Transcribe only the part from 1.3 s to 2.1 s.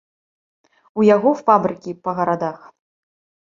фабрыкі